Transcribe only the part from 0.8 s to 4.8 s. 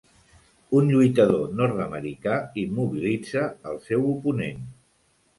lluitador nord-americà immobilitza el seu oponent.